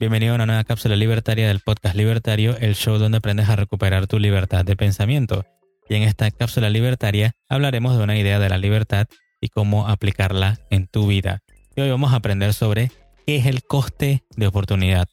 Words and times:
Bienvenido 0.00 0.32
a 0.32 0.34
una 0.34 0.46
nueva 0.46 0.64
cápsula 0.64 0.96
libertaria 0.96 1.46
del 1.46 1.60
podcast 1.60 1.94
Libertario, 1.94 2.56
el 2.58 2.74
show 2.74 2.98
donde 2.98 3.18
aprendes 3.18 3.48
a 3.48 3.56
recuperar 3.56 4.06
tu 4.06 4.18
libertad 4.18 4.64
de 4.64 4.76
pensamiento. 4.76 5.44
Y 5.88 5.94
en 5.94 6.02
esta 6.02 6.30
cápsula 6.30 6.68
libertaria 6.68 7.32
hablaremos 7.48 7.96
de 7.96 8.02
una 8.02 8.18
idea 8.18 8.40
de 8.40 8.48
la 8.48 8.58
libertad 8.58 9.06
y 9.40 9.48
cómo 9.48 9.86
aplicarla 9.86 10.58
en 10.70 10.88
tu 10.88 11.06
vida. 11.06 11.42
Y 11.76 11.82
hoy 11.82 11.90
vamos 11.90 12.12
a 12.12 12.16
aprender 12.16 12.54
sobre 12.54 12.90
qué 13.24 13.36
es 13.36 13.46
el 13.46 13.62
coste 13.62 14.24
de 14.36 14.46
oportunidad. 14.46 15.06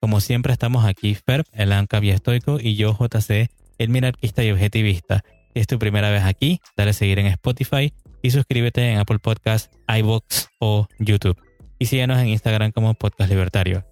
Como 0.00 0.20
siempre 0.20 0.52
estamos 0.52 0.84
aquí 0.86 1.14
Ferb, 1.14 1.44
el 1.52 1.72
Anca 1.72 1.98
Estoico 1.98 2.58
y 2.60 2.76
yo 2.76 2.96
JC, 2.98 3.50
el 3.78 3.88
minarquista 3.90 4.42
y 4.42 4.50
objetivista. 4.50 5.22
Si 5.52 5.60
es 5.60 5.66
tu 5.66 5.78
primera 5.78 6.10
vez 6.10 6.22
aquí, 6.24 6.60
dale 6.76 6.90
a 6.90 6.94
seguir 6.94 7.18
en 7.18 7.26
Spotify 7.26 7.92
y 8.22 8.30
suscríbete 8.30 8.90
en 8.90 8.98
Apple 8.98 9.18
Podcasts, 9.18 9.70
iBox 9.86 10.48
o 10.60 10.88
YouTube. 10.98 11.38
Y 11.78 11.86
síguenos 11.86 12.18
en 12.20 12.28
Instagram 12.28 12.72
como 12.72 12.94
Podcast 12.94 13.30
Libertario. 13.30 13.84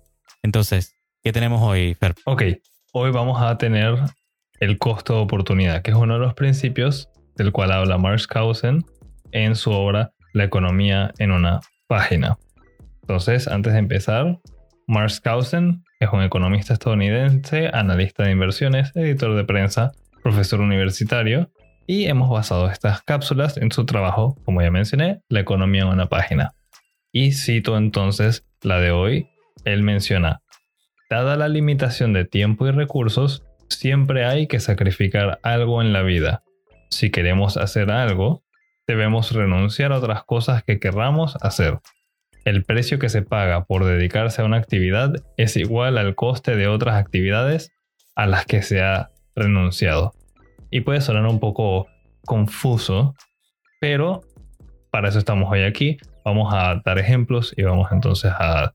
Entonces, 0.42 0.96
¿qué 1.22 1.32
tenemos 1.32 1.60
hoy, 1.62 1.94
Ferb? 1.94 2.14
Ok, 2.26 2.42
hoy 2.92 3.10
vamos 3.10 3.42
a 3.42 3.58
tener 3.58 3.96
el 4.60 4.78
costo 4.78 5.14
de 5.14 5.20
oportunidad, 5.20 5.82
que 5.82 5.90
es 5.90 5.96
uno 5.96 6.14
de 6.14 6.20
los 6.20 6.34
principios 6.34 7.08
del 7.36 7.50
cual 7.50 7.72
habla 7.72 7.98
Marx 7.98 8.26
Kausen 8.26 8.84
en 9.32 9.56
su 9.56 9.72
obra 9.72 10.12
La 10.32 10.44
economía 10.44 11.12
en 11.18 11.32
una 11.32 11.60
página. 11.88 12.38
Entonces, 13.02 13.48
antes 13.48 13.72
de 13.72 13.80
empezar, 13.80 14.38
Marx 14.86 15.20
Kausen 15.20 15.82
es 15.98 16.08
un 16.12 16.22
economista 16.22 16.74
estadounidense, 16.74 17.68
analista 17.72 18.24
de 18.24 18.30
inversiones, 18.30 18.92
editor 18.94 19.34
de 19.36 19.44
prensa, 19.44 19.92
profesor 20.22 20.60
universitario, 20.60 21.50
y 21.86 22.06
hemos 22.06 22.30
basado 22.30 22.70
estas 22.70 23.02
cápsulas 23.02 23.56
en 23.56 23.72
su 23.72 23.84
trabajo, 23.86 24.36
como 24.44 24.62
ya 24.62 24.70
mencioné, 24.70 25.20
La 25.28 25.40
economía 25.40 25.82
en 25.82 25.88
una 25.88 26.06
página. 26.06 26.52
Y 27.12 27.32
cito 27.32 27.76
entonces 27.76 28.46
la 28.62 28.80
de 28.80 28.90
hoy. 28.90 29.28
Él 29.64 29.82
menciona, 29.82 30.42
dada 31.10 31.36
la 31.36 31.48
limitación 31.48 32.12
de 32.12 32.24
tiempo 32.24 32.66
y 32.66 32.70
recursos, 32.70 33.44
siempre 33.68 34.24
hay 34.24 34.46
que 34.46 34.60
sacrificar 34.60 35.38
algo 35.42 35.82
en 35.82 35.92
la 35.92 36.02
vida. 36.02 36.42
Si 36.90 37.10
queremos 37.10 37.56
hacer 37.56 37.90
algo, 37.90 38.42
debemos 38.86 39.32
renunciar 39.32 39.92
a 39.92 39.98
otras 39.98 40.24
cosas 40.24 40.64
que 40.64 40.80
querramos 40.80 41.36
hacer. 41.42 41.78
El 42.44 42.64
precio 42.64 42.98
que 42.98 43.08
se 43.08 43.22
paga 43.22 43.64
por 43.66 43.84
dedicarse 43.84 44.42
a 44.42 44.44
una 44.44 44.56
actividad 44.56 45.12
es 45.36 45.56
igual 45.56 45.98
al 45.98 46.14
coste 46.14 46.56
de 46.56 46.66
otras 46.66 46.96
actividades 46.96 47.70
a 48.16 48.26
las 48.26 48.46
que 48.46 48.62
se 48.62 48.82
ha 48.82 49.10
renunciado. 49.36 50.12
Y 50.70 50.80
puede 50.80 51.00
sonar 51.00 51.26
un 51.26 51.38
poco 51.38 51.86
confuso, 52.24 53.14
pero 53.80 54.22
para 54.90 55.08
eso 55.08 55.18
estamos 55.18 55.50
hoy 55.52 55.62
aquí. 55.62 55.98
Vamos 56.24 56.52
a 56.54 56.80
dar 56.84 56.98
ejemplos 56.98 57.52
y 57.56 57.62
vamos 57.62 57.90
entonces 57.92 58.32
a 58.32 58.74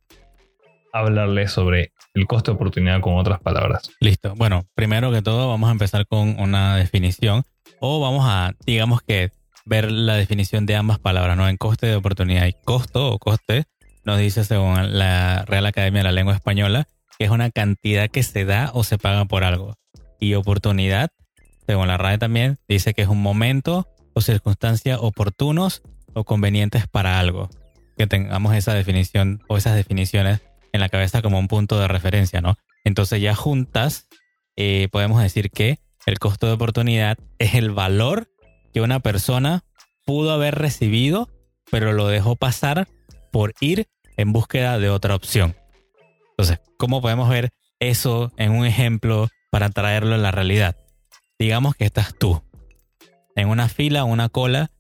hablarles 0.94 1.52
sobre 1.52 1.92
el 2.14 2.26
coste 2.26 2.52
de 2.52 2.56
oportunidad 2.56 3.02
con 3.02 3.17
otras 3.17 3.40
palabras. 3.40 3.90
Listo. 4.00 4.34
Bueno, 4.36 4.66
primero 4.76 5.12
que 5.12 5.22
todo 5.22 5.50
vamos 5.50 5.70
a 5.70 5.72
empezar 5.72 6.08
con 6.08 6.40
una 6.40 6.75
definición 6.75 7.44
o 7.80 8.00
vamos 8.00 8.25
a, 8.28 8.53
digamos 8.66 9.02
que, 9.02 9.31
ver 9.66 9.92
la 9.92 10.16
definición 10.16 10.66
de 10.66 10.75
ambas 10.75 10.98
palabras, 10.98 11.36
¿no? 11.36 11.48
En 11.50 11.58
coste 11.58 11.88
de 11.88 11.95
oportunidad 11.95 12.45
y 12.48 12.53
costo 12.53 13.12
o 13.12 13.20
coste 13.20 13.66
nos 14.06 14.18
dice 14.18 14.45
según 14.45 14.98
la 14.98 15.44
Real 15.45 15.66
Academia 15.66 16.00
de 16.00 16.03
la 16.06 16.12
Lengua 16.14 16.34
Española 16.34 16.88
que 17.18 17.25
es 17.25 17.31
una 17.31 17.50
cantidad 17.52 18.09
que 18.09 18.23
se 18.23 18.45
da 18.45 18.72
o 18.73 18.84
se 18.84 18.98
paga 18.98 19.25
por 19.25 19.44
algo. 19.44 19.75
Y 20.20 20.36
oportunidad, 20.36 21.09
según 21.66 21.88
la 21.88 21.98
RAE 21.98 22.18
también, 22.18 22.59
dice 22.68 22.94
que 22.94 23.02
es 23.02 23.08
un 23.08 23.22
momento 23.22 23.88
o 24.14 24.22
circunstancia 24.22 25.00
oportunos 25.00 25.81
o 26.13 26.23
convenientes 26.23 26.88
para 26.88 27.19
algo. 27.19 27.50
Que 27.97 28.08
tengamos 28.08 28.55
esa 28.55 28.73
definición 28.73 29.41
o 29.47 29.58
esas 29.58 29.75
definiciones 29.75 30.41
en 30.72 30.81
la 30.81 30.89
cabeza 30.89 31.22
como 31.22 31.39
un 31.39 31.47
punto 31.47 31.80
de 31.80 31.88
referencia, 31.88 32.41
¿no? 32.41 32.58
Entonces 32.83 33.22
ya 33.22 33.36
juntas 33.36 34.08
eh, 34.55 34.88
podemos 34.91 35.22
decir 35.22 35.52
que 35.52 35.80
el 36.05 36.19
costo 36.19 36.47
de 36.47 36.53
oportunidad 36.53 37.17
es 37.39 37.55
el 37.55 37.72
valor 37.72 38.29
que 38.73 38.81
una 38.81 39.00
persona 39.00 39.63
pudo 40.06 40.31
haber 40.31 40.56
recibido, 40.56 41.29
pero 41.69 41.94
lo 41.94 42.07
dejó 42.07 42.35
pasar 42.35 42.88
por 43.31 43.53
ir 43.59 43.88
en 44.16 44.31
búsqueda 44.31 44.79
de 44.79 44.89
otra 44.89 45.16
opción. 45.16 45.56
Entonces, 46.31 46.59
¿cómo 46.78 47.01
podemos 47.01 47.29
ver 47.29 47.50
eso 47.79 48.31
en 48.38 48.51
un 48.51 48.66
ejemplo 48.66 49.28
para 49.51 49.69
traerlo 49.69 50.16
a 50.16 50.19
la 50.19 50.31
realidad? 50.31 50.75
Digamos 51.39 51.75
que 51.75 51.85
estás 51.85 52.16
tú 52.18 52.41
en 53.35 53.50
una 53.50 53.69
fila 53.69 54.03
una 54.03 54.29
cola 54.29 54.72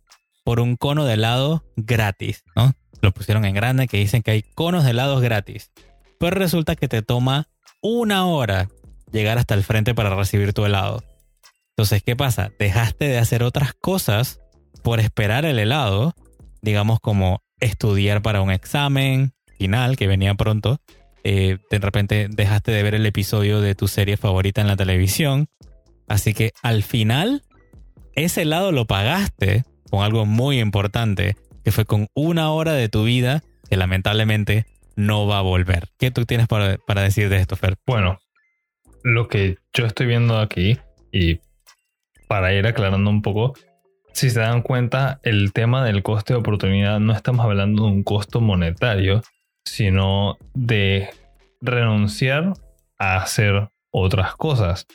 por 0.47 0.61
un 0.61 0.77
cono 0.77 1.03
de 1.03 1.15
helado 1.15 1.65
gratis, 1.75 2.45
¿no? 2.55 2.71
Lo 3.01 3.11
pusieron 3.11 3.43
en 3.43 3.53
grande 3.53 3.89
que 3.89 3.97
dicen 3.97 4.23
que 4.23 4.31
hay 4.31 4.43
conos 4.43 4.85
de 4.85 4.91
helados 4.91 5.21
gratis. 5.21 5.73
Pero 6.21 6.37
resulta 6.37 6.77
que 6.77 6.87
te 6.87 7.01
toma 7.01 7.49
una 7.81 8.25
hora 8.25 8.69
llegar 9.11 9.39
hasta 9.39 9.55
el 9.55 9.65
frente 9.65 9.93
para 9.93 10.15
recibir 10.15 10.53
tu 10.53 10.63
helado. 10.63 11.03
Entonces, 11.71 12.01
¿qué 12.01 12.15
pasa? 12.15 12.53
Dejaste 12.59 13.09
de 13.09 13.17
hacer 13.17 13.43
otras 13.43 13.73
cosas 13.73 14.39
por 14.83 15.01
esperar 15.01 15.43
el 15.43 15.59
helado, 15.59 16.15
digamos 16.61 17.01
como 17.01 17.43
estudiar 17.59 18.21
para 18.21 18.39
un 18.39 18.51
examen 18.51 19.33
final 19.57 19.97
que 19.97 20.07
venía 20.07 20.33
pronto. 20.35 20.79
Eh, 21.25 21.57
de 21.69 21.79
repente 21.79 22.29
dejaste 22.29 22.71
de 22.71 22.83
ver 22.83 22.95
el 22.95 23.05
episodio 23.05 23.59
de 23.59 23.75
tu 23.75 23.89
serie 23.89 24.15
favorita 24.15 24.61
en 24.61 24.67
la 24.67 24.77
televisión. 24.77 25.49
Así 26.07 26.33
que 26.33 26.53
al 26.63 26.83
final, 26.83 27.43
ese 28.13 28.43
helado 28.43 28.71
lo 28.71 28.87
pagaste 28.87 29.65
con 29.89 30.03
algo 30.03 30.25
muy 30.25 30.59
importante, 30.59 31.35
que 31.63 31.71
fue 31.71 31.85
con 31.85 32.07
una 32.13 32.51
hora 32.51 32.73
de 32.73 32.89
tu 32.89 33.03
vida 33.03 33.43
que 33.69 33.77
lamentablemente 33.77 34.65
no 34.95 35.27
va 35.27 35.39
a 35.39 35.41
volver. 35.41 35.89
¿Qué 35.97 36.11
tú 36.11 36.25
tienes 36.25 36.47
para, 36.47 36.77
para 36.77 37.01
decir 37.01 37.29
de 37.29 37.37
esto, 37.37 37.55
Fer? 37.55 37.75
Bueno, 37.85 38.19
lo 39.03 39.27
que 39.27 39.57
yo 39.73 39.85
estoy 39.85 40.07
viendo 40.07 40.39
aquí, 40.39 40.77
y 41.11 41.39
para 42.27 42.53
ir 42.53 42.67
aclarando 42.67 43.09
un 43.09 43.21
poco, 43.21 43.53
si 44.13 44.29
se 44.31 44.39
dan 44.39 44.63
cuenta, 44.63 45.19
el 45.23 45.53
tema 45.53 45.85
del 45.85 46.01
coste 46.01 46.33
de 46.33 46.39
oportunidad 46.39 46.99
no 46.99 47.13
estamos 47.13 47.45
hablando 47.45 47.85
de 47.85 47.91
un 47.91 48.03
costo 48.03 48.41
monetario, 48.41 49.21
sino 49.63 50.37
de 50.53 51.09
renunciar 51.61 52.53
a 52.97 53.17
hacer 53.17 53.69
otras 53.91 54.35
cosas. 54.35 54.87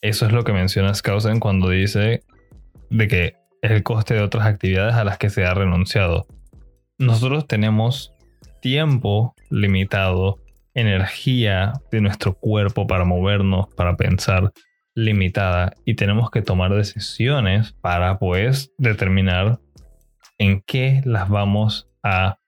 Eso 0.00 0.26
es 0.26 0.32
lo 0.32 0.44
que 0.44 0.52
menciona 0.52 0.94
Skousen 0.94 1.38
cuando 1.38 1.68
dice 1.68 2.22
de 2.90 3.08
que 3.08 3.34
el 3.62 3.82
coste 3.82 4.14
de 4.14 4.22
otras 4.22 4.46
actividades 4.46 4.94
a 4.94 5.04
las 5.04 5.18
que 5.18 5.30
se 5.30 5.44
ha 5.44 5.54
renunciado. 5.54 6.26
Nosotros 6.98 7.46
tenemos 7.46 8.12
tiempo 8.60 9.34
limitado, 9.50 10.38
energía 10.74 11.72
de 11.90 12.00
nuestro 12.00 12.34
cuerpo 12.34 12.86
para 12.86 13.04
movernos, 13.04 13.68
para 13.74 13.96
pensar, 13.96 14.52
limitada 14.94 15.72
y 15.84 15.94
tenemos 15.94 16.30
que 16.30 16.42
tomar 16.42 16.74
decisiones 16.74 17.72
para 17.80 18.18
pues 18.18 18.72
determinar 18.76 19.58
en 20.38 20.60
qué 20.60 21.00
las 21.04 21.28
vamos 21.28 21.88
a 22.02 22.38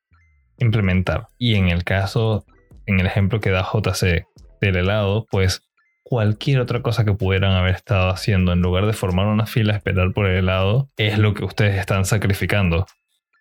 implementar. 0.59 1.29
Y 1.39 1.55
en 1.55 1.69
el 1.69 1.85
caso, 1.85 2.45
en 2.87 3.01
el 3.01 3.07
ejemplo 3.07 3.41
que 3.41 3.51
da 3.51 3.63
JC 3.63 4.27
del 4.61 4.77
helado, 4.77 5.27
pues 5.31 5.63
cualquier 6.05 6.61
otra 6.61 6.83
cosa 6.83 7.05
que 7.05 7.15
pudieran 7.15 7.53
haber 7.53 7.75
estado 7.75 8.11
haciendo 8.11 8.53
en 8.53 8.61
lugar 8.61 8.87
de 8.87 8.93
formar 8.93 9.27
una 9.27 9.47
fila 9.47 9.75
esperar 9.75 10.13
por 10.13 10.27
el 10.27 10.37
helado 10.37 10.91
es 10.97 11.19
lo 11.19 11.35
que 11.35 11.45
ustedes 11.45 11.77
están 11.77 12.05
sacrificando. 12.05 12.87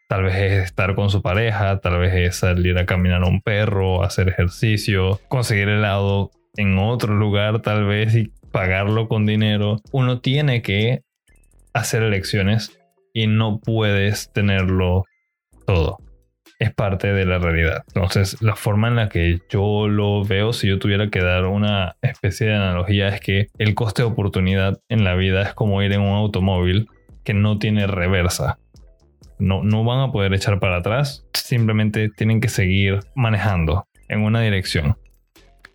Tal 0.09 0.23
vez 0.23 0.35
es 0.35 0.63
estar 0.63 0.95
con 0.95 1.09
su 1.09 1.21
pareja, 1.21 1.79
tal 1.79 1.99
vez 1.99 2.13
es 2.13 2.37
salir 2.37 2.77
a 2.77 2.85
caminar 2.85 3.23
a 3.23 3.27
un 3.27 3.41
perro, 3.41 4.03
hacer 4.03 4.29
ejercicio, 4.29 5.19
conseguir 5.27 5.69
helado 5.69 6.31
en 6.55 6.77
otro 6.77 7.13
lugar 7.15 7.61
tal 7.61 7.85
vez 7.85 8.15
y 8.15 8.31
pagarlo 8.51 9.07
con 9.07 9.25
dinero. 9.25 9.81
Uno 9.91 10.21
tiene 10.21 10.61
que 10.61 11.01
hacer 11.73 12.03
elecciones 12.03 12.79
y 13.13 13.27
no 13.27 13.59
puedes 13.59 14.31
tenerlo 14.31 15.03
todo. 15.65 15.97
Es 16.63 16.73
parte 16.73 17.11
de 17.11 17.25
la 17.25 17.39
realidad. 17.39 17.83
Entonces, 17.93 18.41
la 18.41 18.55
forma 18.55 18.87
en 18.87 18.95
la 18.95 19.09
que 19.09 19.41
yo 19.49 19.89
lo 19.89 20.23
veo, 20.23 20.53
si 20.53 20.69
yo 20.69 20.79
tuviera 20.79 21.09
que 21.09 21.21
dar 21.21 21.43
una 21.45 21.97
especie 22.01 22.47
de 22.47 22.55
analogía, 22.55 23.09
es 23.09 23.19
que 23.19 23.47
el 23.57 23.75
coste 23.75 24.03
de 24.03 24.07
oportunidad 24.07 24.79
en 24.87 25.03
la 25.03 25.13
vida 25.13 25.41
es 25.41 25.53
como 25.53 25.81
ir 25.83 25.91
en 25.91 25.99
un 25.99 26.15
automóvil 26.15 26.87
que 27.25 27.33
no 27.33 27.59
tiene 27.59 27.85
reversa. 27.85 28.59
No, 29.39 29.61
no 29.61 29.83
van 29.83 29.99
a 29.99 30.13
poder 30.13 30.33
echar 30.33 30.61
para 30.61 30.77
atrás, 30.77 31.25
simplemente 31.33 32.07
tienen 32.07 32.39
que 32.39 32.47
seguir 32.47 33.01
manejando 33.13 33.85
en 34.07 34.21
una 34.21 34.39
dirección 34.39 34.95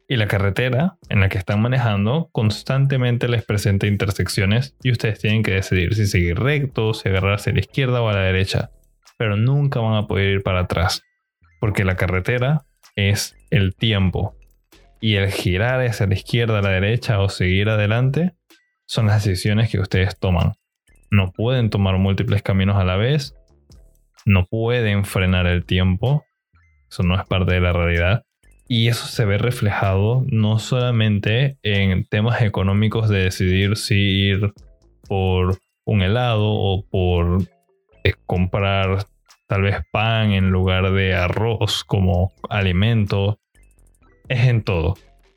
y 0.08 0.16
la 0.16 0.26
carretera 0.26 0.96
en 1.10 1.20
la 1.20 1.28
que 1.28 1.36
están 1.36 1.60
manejando 1.60 2.30
constantemente 2.32 3.28
les 3.28 3.44
presenta 3.44 3.86
intersecciones 3.86 4.74
y 4.82 4.90
ustedes 4.90 5.18
tienen 5.18 5.42
que 5.42 5.52
decidir 5.52 5.94
si 5.94 6.06
seguir 6.06 6.38
recto, 6.38 6.94
si 6.94 7.10
agarrarse 7.10 7.50
a 7.50 7.52
la 7.52 7.60
izquierda 7.60 8.00
o 8.00 8.08
a 8.08 8.14
la 8.14 8.22
derecha. 8.22 8.70
Pero 9.18 9.36
nunca 9.36 9.80
van 9.80 9.96
a 9.96 10.06
poder 10.06 10.28
ir 10.28 10.42
para 10.42 10.60
atrás, 10.60 11.02
porque 11.60 11.84
la 11.84 11.96
carretera 11.96 12.64
es 12.96 13.36
el 13.50 13.74
tiempo 13.74 14.34
y 15.00 15.16
el 15.16 15.30
girar 15.30 15.84
hacia 15.84 16.06
la 16.06 16.14
izquierda, 16.14 16.60
a 16.60 16.62
la 16.62 16.70
derecha 16.70 17.20
o 17.20 17.28
seguir 17.28 17.68
adelante 17.68 18.32
son 18.86 19.06
las 19.06 19.22
decisiones 19.22 19.70
que 19.70 19.78
ustedes 19.78 20.18
toman. 20.18 20.54
No 21.10 21.32
pueden 21.32 21.68
tomar 21.68 21.98
múltiples 21.98 22.42
caminos 22.42 22.76
a 22.76 22.84
la 22.84 22.96
vez, 22.96 23.34
no 24.24 24.46
pueden 24.46 25.04
frenar 25.04 25.46
el 25.46 25.66
tiempo 25.66 26.24
eso 26.90 27.02
no 27.02 27.14
es 27.20 27.26
parte 27.26 27.54
de 27.54 27.60
la 27.60 27.72
realidad. 27.72 28.24
Y 28.66 28.88
eso 28.88 29.06
se 29.06 29.24
ve 29.24 29.38
reflejado 29.38 30.24
no 30.26 30.58
solamente 30.58 31.58
en 31.62 32.04
temas 32.04 32.42
económicos 32.42 33.08
de 33.08 33.24
decidir 33.24 33.76
si 33.76 33.94
ir 33.94 34.52
por 35.06 35.58
un 35.84 36.02
helado 36.02 36.50
o 36.50 36.84
por 36.86 37.44
eh, 38.04 38.14
comprar 38.26 39.06
tal 39.46 39.62
vez 39.62 39.76
pan 39.90 40.32
en 40.32 40.50
lugar 40.50 40.92
de 40.92 41.14
arroz 41.14 41.84
como 41.84 42.32
alimento. 42.48 43.40
Es 44.28 44.46
en 44.46 44.62
todo. 44.62 44.96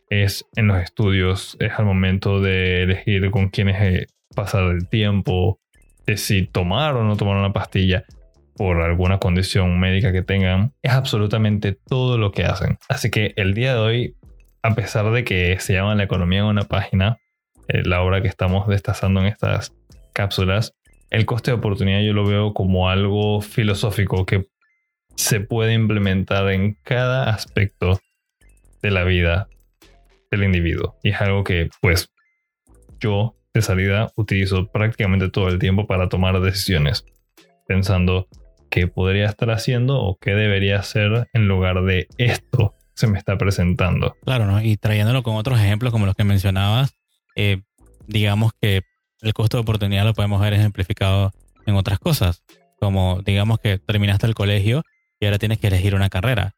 Es 0.10 0.46
en 0.56 0.68
los 0.68 0.78
estudios, 0.80 1.56
es 1.60 1.72
al 1.78 1.86
momento 1.86 2.42
de 2.42 2.84
elegir 2.84 3.32
con 3.32 3.50
quiénes 3.50 3.82
eh, 3.82 4.08
pasar 4.36 4.64
el 4.66 4.90
tiempo, 4.90 5.60
de 6.06 6.18
si 6.18 6.46
tomar 6.46 6.96
o 6.96 7.04
no 7.04 7.16
tomar 7.16 7.38
una 7.38 7.54
pastilla 7.54 8.04
por 8.56 8.82
alguna 8.82 9.18
condición 9.18 9.80
médica 9.80 10.12
que 10.12 10.22
tengan, 10.22 10.74
es 10.82 10.92
absolutamente 10.92 11.78
todo 11.88 12.18
lo 12.18 12.32
que 12.32 12.44
hacen. 12.44 12.78
Así 12.90 13.10
que 13.10 13.34
el 13.38 13.54
día 13.54 13.74
de 13.74 13.80
hoy, 13.80 14.16
a 14.62 14.76
pesar 14.76 15.10
de 15.12 15.24
que 15.24 15.58
se 15.60 15.74
llama 15.74 15.96
la 15.96 16.04
economía 16.04 16.40
en 16.40 16.46
una 16.46 16.64
página, 16.64 17.18
eh, 17.68 17.82
la 17.86 18.02
obra 18.02 18.22
que 18.22 18.28
estamos 18.28 18.68
destazando 18.68 19.22
en 19.22 19.28
estas 19.28 19.74
cápsulas, 20.14 20.76
el 21.12 21.26
coste 21.26 21.52
de 21.52 21.58
oportunidad 21.58 22.02
yo 22.02 22.14
lo 22.14 22.26
veo 22.26 22.54
como 22.54 22.90
algo 22.90 23.42
filosófico 23.42 24.26
que 24.26 24.48
se 25.16 25.42
puede 25.42 25.74
implementar 25.74 26.50
en 26.52 26.78
cada 26.84 27.30
aspecto 27.30 28.00
de 28.82 28.92
la 28.92 29.04
vida 29.04 29.48
del 30.32 30.46
individuo. 30.46 30.96
Y 31.04 31.10
es 31.10 31.22
algo 31.22 31.44
que, 31.44 31.70
pues, 31.82 32.10
yo 33.00 33.36
de 33.54 33.62
salida 33.62 34.12
utilizo 34.16 34.72
prácticamente 34.72 35.30
todo 35.30 35.50
el 35.50 35.60
tiempo 35.60 35.86
para 35.86 36.08
tomar 36.08 36.40
decisiones, 36.40 37.06
pensando 37.68 38.28
qué 38.70 38.88
podría 38.88 39.26
estar 39.26 39.52
haciendo 39.52 40.00
o 40.02 40.18
qué 40.18 40.34
debería 40.34 40.80
hacer 40.80 41.28
en 41.34 41.48
lugar 41.50 41.84
de 41.84 42.08
esto 42.18 42.74
se 42.94 43.08
me 43.08 43.18
está 43.18 43.38
presentando. 43.38 44.16
Claro, 44.24 44.46
¿no? 44.46 44.62
Y 44.62 44.78
trayéndolo 44.78 45.24
con 45.24 45.36
otros 45.36 45.60
ejemplos 45.60 45.92
como 45.92 46.06
los 46.06 46.16
que 46.16 46.24
mencionabas, 46.24 46.96
eh, 47.36 47.62
digamos 48.08 48.54
que 48.62 48.84
el 49.22 49.34
costo 49.34 49.58
de 49.58 49.62
oportunidad 49.62 50.04
lo 50.04 50.14
podemos 50.14 50.42
ver 50.42 50.54
ejemplificado 50.54 51.32
en 51.66 51.76
otras 51.76 52.00
cosas, 52.00 52.44
como 52.80 53.22
digamos 53.24 53.60
que 53.60 53.78
terminaste 53.78 54.26
el 54.28 54.36
colegio 54.36 54.84
y 55.20 55.26
ahora 55.26 55.38
tienes 55.38 55.60
que 55.60 55.68
elegir 55.68 55.96
una 55.96 56.10
carrera. 56.10 56.56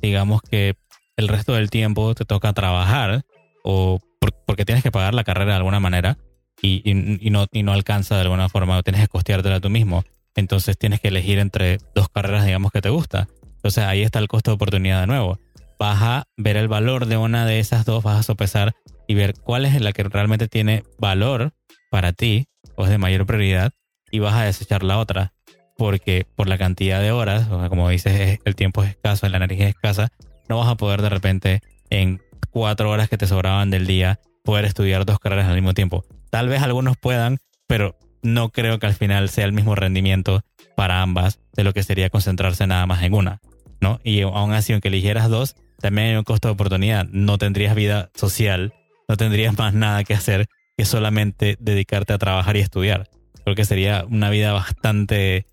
Digamos 0.00 0.42
que 0.42 0.74
el 1.16 1.28
resto 1.28 1.54
del 1.54 1.70
tiempo 1.70 2.14
te 2.14 2.24
toca 2.24 2.52
trabajar 2.52 3.24
o 3.64 3.98
porque 4.46 4.64
tienes 4.64 4.84
que 4.84 4.92
pagar 4.92 5.14
la 5.14 5.24
carrera 5.24 5.52
de 5.52 5.56
alguna 5.56 5.80
manera 5.80 6.18
y, 6.60 6.82
no, 7.30 7.46
y 7.50 7.62
no 7.62 7.72
alcanza 7.72 8.16
de 8.16 8.22
alguna 8.22 8.48
forma 8.48 8.76
o 8.76 8.82
tienes 8.82 9.00
que 9.02 9.08
costeártela 9.08 9.60
tú 9.60 9.70
mismo. 9.70 10.04
Entonces 10.34 10.76
tienes 10.76 11.00
que 11.00 11.08
elegir 11.08 11.38
entre 11.38 11.78
dos 11.94 12.08
carreras, 12.10 12.44
digamos, 12.44 12.70
que 12.72 12.82
te 12.82 12.90
gusta. 12.90 13.28
Entonces 13.42 13.84
ahí 13.84 14.02
está 14.02 14.18
el 14.18 14.28
costo 14.28 14.50
de 14.50 14.56
oportunidad 14.56 15.00
de 15.00 15.06
nuevo. 15.06 15.38
Vas 15.78 16.02
a 16.02 16.24
ver 16.36 16.56
el 16.56 16.68
valor 16.68 17.06
de 17.06 17.16
una 17.16 17.46
de 17.46 17.58
esas 17.58 17.84
dos, 17.86 18.02
vas 18.02 18.18
a 18.18 18.22
sopesar 18.22 18.74
y 19.06 19.14
ver 19.14 19.34
cuál 19.34 19.64
es 19.64 19.80
la 19.80 19.92
que 19.92 20.02
realmente 20.04 20.48
tiene 20.48 20.84
valor 20.98 21.52
para 21.90 22.12
ti 22.12 22.46
o 22.76 22.84
es 22.84 22.90
de 22.90 22.98
mayor 22.98 23.26
prioridad 23.26 23.72
y 24.10 24.18
vas 24.18 24.34
a 24.34 24.44
desechar 24.44 24.82
la 24.82 24.98
otra 24.98 25.32
porque 25.76 26.26
por 26.36 26.48
la 26.48 26.58
cantidad 26.58 27.00
de 27.00 27.12
horas, 27.12 27.48
como 27.68 27.88
dices, 27.90 28.38
el 28.44 28.56
tiempo 28.56 28.82
es 28.82 28.90
escaso, 28.90 29.28
la 29.28 29.36
energía 29.36 29.68
es 29.68 29.74
escasa, 29.74 30.08
no 30.48 30.58
vas 30.58 30.68
a 30.68 30.76
poder 30.76 31.02
de 31.02 31.10
repente 31.10 31.60
en 31.90 32.22
cuatro 32.50 32.90
horas 32.90 33.08
que 33.08 33.18
te 33.18 33.26
sobraban 33.26 33.70
del 33.70 33.86
día 33.86 34.20
poder 34.42 34.64
estudiar 34.64 35.04
dos 35.04 35.18
carreras 35.18 35.46
al 35.48 35.54
mismo 35.54 35.74
tiempo. 35.74 36.04
Tal 36.30 36.48
vez 36.48 36.62
algunos 36.62 36.96
puedan, 36.96 37.38
pero 37.66 37.98
no 38.22 38.50
creo 38.50 38.78
que 38.78 38.86
al 38.86 38.94
final 38.94 39.28
sea 39.28 39.44
el 39.44 39.52
mismo 39.52 39.74
rendimiento 39.74 40.42
para 40.74 41.02
ambas 41.02 41.40
de 41.54 41.64
lo 41.64 41.72
que 41.72 41.82
sería 41.82 42.10
concentrarse 42.10 42.66
nada 42.66 42.86
más 42.86 43.02
en 43.02 43.14
una, 43.14 43.40
¿no? 43.80 44.00
Y 44.04 44.22
aún 44.22 44.52
así, 44.52 44.72
aunque 44.72 44.88
eligieras 44.88 45.28
dos, 45.28 45.56
también 45.80 46.08
hay 46.08 46.16
un 46.16 46.24
costo 46.24 46.48
de 46.48 46.54
oportunidad. 46.54 47.06
No 47.10 47.38
tendrías 47.38 47.74
vida 47.74 48.10
social, 48.14 48.72
no 49.08 49.16
tendrías 49.16 49.56
más 49.58 49.74
nada 49.74 50.04
que 50.04 50.14
hacer 50.14 50.46
que 50.76 50.84
solamente 50.84 51.56
dedicarte 51.58 52.12
a 52.12 52.18
trabajar 52.18 52.56
y 52.56 52.60
estudiar. 52.60 53.08
Creo 53.44 53.54
que 53.54 53.64
sería 53.64 54.04
una 54.08 54.30
vida 54.30 54.52
bastante 54.52 55.46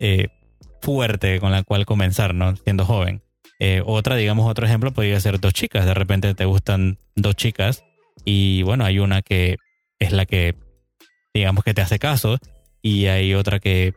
eh, 0.00 0.28
fuerte 0.80 1.40
con 1.40 1.52
la 1.52 1.62
cual 1.62 1.86
comenzar, 1.86 2.34
¿no? 2.34 2.56
Siendo 2.56 2.84
joven. 2.84 3.22
Eh, 3.58 3.82
otra, 3.84 4.16
digamos, 4.16 4.50
otro 4.50 4.66
ejemplo 4.66 4.92
podría 4.92 5.20
ser 5.20 5.38
dos 5.40 5.52
chicas. 5.52 5.84
De 5.86 5.94
repente 5.94 6.34
te 6.34 6.44
gustan 6.44 6.98
dos 7.14 7.36
chicas 7.36 7.84
y 8.24 8.62
bueno, 8.62 8.84
hay 8.84 8.98
una 8.98 9.22
que 9.22 9.56
es 9.98 10.12
la 10.12 10.26
que, 10.26 10.56
digamos, 11.34 11.62
que 11.64 11.74
te 11.74 11.80
hace 11.80 11.98
caso 11.98 12.38
y 12.80 13.06
hay 13.06 13.34
otra 13.34 13.60
que 13.60 13.94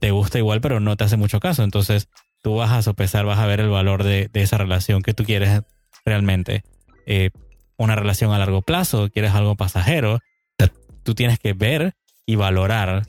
te 0.00 0.12
gusta 0.12 0.38
igual 0.38 0.60
pero 0.60 0.80
no 0.80 0.96
te 0.96 1.04
hace 1.04 1.16
mucho 1.16 1.40
caso. 1.40 1.64
Entonces 1.64 2.08
tú 2.42 2.56
vas 2.56 2.70
a 2.70 2.82
sopesar, 2.82 3.24
vas 3.24 3.38
a 3.38 3.46
ver 3.46 3.60
el 3.60 3.68
valor 3.68 4.04
de, 4.04 4.30
esa 4.34 4.58
relación 4.58 5.02
que 5.02 5.14
tú 5.14 5.24
quieres 5.24 5.62
realmente. 6.04 6.62
Eh, 7.06 7.30
una 7.80 7.96
relación 7.96 8.30
a 8.32 8.38
largo 8.38 8.60
plazo, 8.60 9.08
quieres 9.08 9.32
algo 9.32 9.56
pasajero, 9.56 10.20
tú 11.02 11.14
tienes 11.14 11.38
que 11.38 11.54
ver 11.54 11.94
y 12.26 12.36
valorar 12.36 13.06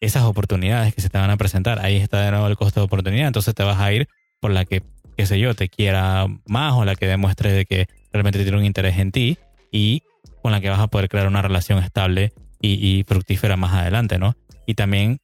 esas 0.00 0.22
oportunidades 0.22 0.94
que 0.94 1.02
se 1.02 1.10
te 1.10 1.18
van 1.18 1.28
a 1.28 1.36
presentar. 1.36 1.80
Ahí 1.84 1.96
está 1.96 2.22
de 2.22 2.30
nuevo 2.30 2.46
el 2.46 2.56
costo 2.56 2.80
de 2.80 2.86
oportunidad. 2.86 3.26
Entonces 3.26 3.54
te 3.54 3.62
vas 3.62 3.78
a 3.78 3.92
ir 3.92 4.08
por 4.40 4.52
la 4.52 4.64
que, 4.64 4.82
qué 5.18 5.26
sé 5.26 5.38
yo, 5.38 5.54
te 5.54 5.68
quiera 5.68 6.26
más 6.46 6.72
o 6.72 6.86
la 6.86 6.94
que 6.94 7.06
demuestre 7.06 7.52
de 7.52 7.66
que 7.66 7.88
realmente 8.10 8.42
tiene 8.42 8.56
un 8.56 8.64
interés 8.64 8.98
en 8.98 9.12
ti 9.12 9.36
y 9.70 10.02
con 10.40 10.50
la 10.50 10.62
que 10.62 10.70
vas 10.70 10.80
a 10.80 10.86
poder 10.86 11.10
crear 11.10 11.26
una 11.26 11.42
relación 11.42 11.78
estable 11.82 12.32
y, 12.62 13.04
fructífera 13.06 13.58
más 13.58 13.74
adelante, 13.74 14.18
¿no? 14.18 14.34
Y 14.66 14.74
también, 14.74 15.18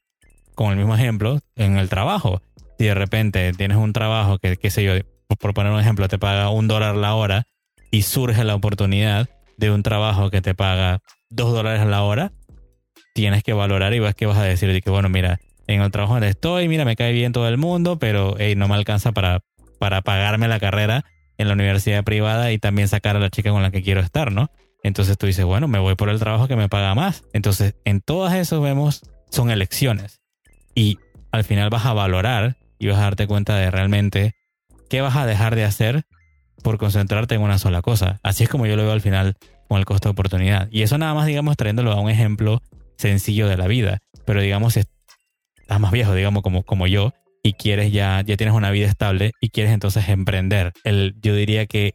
con 0.53 0.69
el 0.69 0.77
mismo 0.77 0.95
ejemplo, 0.95 1.39
en 1.55 1.77
el 1.77 1.89
trabajo. 1.89 2.43
Si 2.77 2.85
de 2.85 2.93
repente 2.93 3.53
tienes 3.53 3.77
un 3.77 3.91
trabajo 3.91 4.37
que, 4.37 4.55
qué 4.55 4.69
sé 4.69 4.83
yo, 4.83 4.93
por 5.39 5.55
poner 5.55 5.73
un 5.73 5.79
ejemplo, 5.79 6.07
te 6.07 6.19
paga 6.19 6.51
un 6.51 6.67
dólar 6.67 6.95
la 6.95 7.15
hora 7.15 7.47
y 7.93 8.01
surge 8.01 8.43
la 8.43 8.55
oportunidad 8.55 9.29
de 9.55 9.69
un 9.69 9.83
trabajo 9.83 10.31
que 10.31 10.41
te 10.41 10.55
paga 10.55 11.03
dos 11.29 11.53
dólares 11.53 11.79
a 11.79 11.85
la 11.85 12.01
hora, 12.01 12.31
tienes 13.13 13.43
que 13.43 13.53
valorar 13.53 13.93
y 13.93 13.99
vas 13.99 14.15
que 14.15 14.25
vas 14.25 14.39
a 14.39 14.43
decir 14.43 14.81
que, 14.81 14.89
bueno, 14.89 15.09
mira, 15.09 15.39
en 15.67 15.79
el 15.79 15.91
trabajo 15.91 16.13
donde 16.13 16.29
estoy, 16.29 16.67
mira, 16.67 16.85
me 16.85 16.95
cae 16.95 17.13
bien 17.13 17.33
todo 17.33 17.47
el 17.47 17.59
mundo, 17.59 17.99
pero 17.99 18.35
no 18.57 18.67
me 18.67 18.73
alcanza 18.73 19.11
para, 19.11 19.41
para 19.77 20.01
pagarme 20.01 20.47
la 20.47 20.59
carrera 20.59 21.05
en 21.37 21.47
la 21.47 21.53
universidad 21.53 22.03
privada 22.03 22.51
y 22.51 22.57
también 22.57 22.87
sacar 22.87 23.15
a 23.15 23.19
la 23.19 23.29
chica 23.29 23.51
con 23.51 23.61
la 23.61 23.69
que 23.69 23.83
quiero 23.83 24.01
estar, 24.01 24.31
¿no? 24.31 24.49
Entonces 24.81 25.15
tú 25.15 25.27
dices, 25.27 25.45
bueno, 25.45 25.67
me 25.67 25.77
voy 25.77 25.93
por 25.93 26.09
el 26.09 26.17
trabajo 26.17 26.47
que 26.47 26.55
me 26.55 26.69
paga 26.69 26.95
más. 26.95 27.23
Entonces, 27.31 27.75
en 27.85 28.01
todas 28.01 28.33
eso 28.33 28.59
vemos, 28.59 29.03
son 29.29 29.51
elecciones. 29.51 30.19
Y 30.73 30.97
al 31.31 31.43
final 31.43 31.69
vas 31.69 31.85
a 31.85 31.93
valorar 31.93 32.57
y 32.79 32.87
vas 32.87 32.97
a 32.97 33.03
darte 33.03 33.27
cuenta 33.27 33.55
de 33.55 33.69
realmente 33.69 34.33
qué 34.89 35.01
vas 35.01 35.15
a 35.15 35.27
dejar 35.27 35.53
de 35.55 35.63
hacer 35.63 36.05
por 36.61 36.77
concentrarte 36.77 37.35
en 37.35 37.41
una 37.41 37.57
sola 37.57 37.81
cosa. 37.81 38.19
Así 38.23 38.43
es 38.43 38.49
como 38.49 38.65
yo 38.65 38.75
lo 38.75 38.83
veo 38.83 38.91
al 38.91 39.01
final 39.01 39.35
con 39.67 39.79
el 39.79 39.85
costo 39.85 40.09
de 40.09 40.11
oportunidad. 40.11 40.67
Y 40.71 40.81
eso 40.83 40.97
nada 40.97 41.13
más, 41.13 41.25
digamos, 41.25 41.57
trayéndolo 41.57 41.91
a 41.91 41.99
un 41.99 42.09
ejemplo 42.09 42.61
sencillo 42.97 43.47
de 43.47 43.57
la 43.57 43.67
vida. 43.67 43.99
Pero 44.25 44.41
digamos, 44.41 44.77
estás 44.77 45.79
más 45.79 45.91
viejo, 45.91 46.13
digamos, 46.13 46.43
como, 46.43 46.63
como 46.63 46.87
yo, 46.87 47.13
y 47.43 47.53
quieres 47.53 47.91
ya, 47.91 48.21
ya 48.25 48.37
tienes 48.37 48.55
una 48.55 48.71
vida 48.71 48.87
estable 48.87 49.31
y 49.41 49.49
quieres 49.49 49.73
entonces 49.73 50.07
emprender. 50.07 50.71
El, 50.83 51.15
yo 51.21 51.35
diría 51.35 51.65
que 51.65 51.93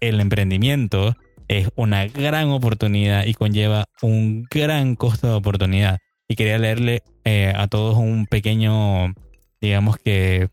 el 0.00 0.20
emprendimiento 0.20 1.14
es 1.46 1.68
una 1.76 2.06
gran 2.06 2.50
oportunidad 2.50 3.24
y 3.24 3.34
conlleva 3.34 3.86
un 4.02 4.44
gran 4.50 4.96
costo 4.96 5.28
de 5.28 5.34
oportunidad. 5.34 5.98
Y 6.28 6.34
quería 6.34 6.58
leerle 6.58 7.02
eh, 7.24 7.52
a 7.56 7.68
todos 7.68 7.96
un 7.96 8.26
pequeño, 8.26 9.14
digamos 9.60 9.96
que, 9.96 10.48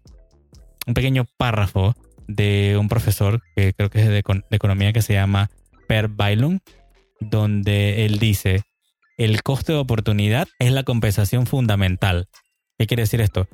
un 0.88 0.93
pequeño 0.93 1.25
párrafo 1.38 1.95
de 2.27 2.77
un 2.79 2.89
profesor 2.89 3.41
que 3.55 3.74
creo 3.74 3.89
que 3.89 4.01
es 4.01 4.08
de, 4.08 4.24
economía 4.51 4.94
que 4.94 5.01
se 5.01 5.13
llama 5.13 5.50
Per 5.88 6.08
Bailun, 6.08 6.62
donde 7.20 8.05
él 8.05 8.20
dice, 8.20 8.63
el 9.17 9.44
coste 9.44 9.74
de 9.74 9.79
oportunidad 9.79 10.48
es 10.60 10.72
la 10.72 10.84
compensación 10.84 11.46
fundamental. 11.46 12.27
¿Qué 12.77 12.88
quiere 12.88 13.03
decir 13.03 13.22
esto? 13.22 13.48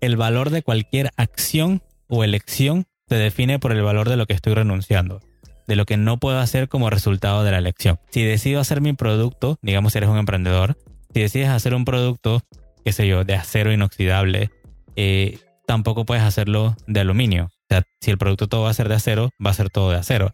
El 0.00 0.16
valor 0.16 0.50
de 0.50 0.62
cualquier 0.62 1.10
acción 1.16 1.82
o 2.08 2.24
elección 2.24 2.86
se 3.08 3.16
define 3.16 3.58
por 3.58 3.72
el 3.72 3.82
valor 3.82 4.08
de 4.08 4.16
lo 4.16 4.26
que 4.26 4.34
estoy 4.34 4.54
renunciando, 4.54 5.20
de 5.66 5.76
lo 5.76 5.86
que 5.86 5.96
no 5.96 6.18
puedo 6.18 6.38
hacer 6.38 6.68
como 6.68 6.90
resultado 6.90 7.44
de 7.44 7.52
la 7.52 7.58
elección. 7.58 7.98
Si 8.10 8.22
decido 8.22 8.60
hacer 8.60 8.80
mi 8.80 8.92
producto, 8.92 9.58
digamos 9.62 9.92
si 9.92 9.98
eres 9.98 10.10
un 10.10 10.18
emprendedor, 10.18 10.76
si 11.14 11.20
decides 11.20 11.48
hacer 11.48 11.74
un 11.74 11.84
producto, 11.84 12.42
qué 12.84 12.92
sé 12.92 13.06
yo, 13.06 13.24
de 13.24 13.34
acero 13.34 13.72
inoxidable, 13.72 14.50
eh, 14.96 15.38
tampoco 15.66 16.04
puedes 16.04 16.24
hacerlo 16.24 16.76
de 16.86 17.00
aluminio. 17.00 17.50
O 17.68 17.74
sea, 17.74 17.82
si 18.00 18.10
el 18.10 18.18
producto 18.18 18.48
todo 18.48 18.62
va 18.62 18.70
a 18.70 18.74
ser 18.74 18.88
de 18.88 18.94
acero, 18.94 19.30
va 19.44 19.50
a 19.50 19.54
ser 19.54 19.70
todo 19.70 19.90
de 19.90 19.96
acero. 19.96 20.32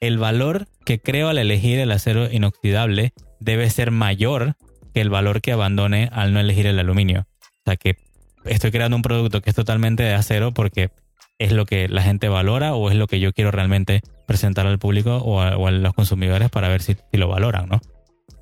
El 0.00 0.18
valor 0.18 0.66
que 0.84 0.98
creo 0.98 1.28
al 1.28 1.38
elegir 1.38 1.78
el 1.78 1.92
acero 1.92 2.30
inoxidable 2.30 3.12
debe 3.38 3.68
ser 3.70 3.90
mayor 3.90 4.56
que 4.92 5.00
el 5.00 5.10
valor 5.10 5.40
que 5.40 5.52
abandone 5.52 6.08
al 6.12 6.32
no 6.32 6.40
elegir 6.40 6.66
el 6.66 6.78
aluminio. 6.78 7.26
O 7.40 7.62
sea 7.66 7.76
que 7.76 7.96
estoy 8.44 8.70
creando 8.70 8.96
un 8.96 9.02
producto 9.02 9.42
que 9.42 9.50
es 9.50 9.56
totalmente 9.56 10.02
de 10.02 10.14
acero 10.14 10.52
porque 10.52 10.90
es 11.38 11.52
lo 11.52 11.66
que 11.66 11.88
la 11.88 12.02
gente 12.02 12.28
valora 12.28 12.74
o 12.74 12.90
es 12.90 12.96
lo 12.96 13.06
que 13.06 13.20
yo 13.20 13.32
quiero 13.32 13.50
realmente 13.50 14.02
presentar 14.26 14.66
al 14.66 14.78
público 14.78 15.16
o 15.16 15.40
a, 15.40 15.70
los 15.70 15.94
consumidores 15.94 16.50
para 16.50 16.68
ver 16.68 16.82
si, 16.82 16.96
lo 17.12 17.28
valoran, 17.28 17.68
¿no? 17.68 17.80